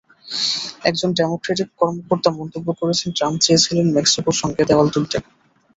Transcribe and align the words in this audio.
একজন 0.83 1.09
ডেমোক্রেটিক 1.13 1.69
কর্মকর্তা 1.79 2.29
মন্তব্য 2.39 2.67
করেছেন, 2.79 3.09
ট্রাম্প 3.17 3.37
চেয়েছিলেন 3.41 3.87
মেক্সিকোর 3.97 4.35
সঙ্গে 4.41 4.63
দেয়াল 4.69 4.87
তুলতে। 4.93 5.17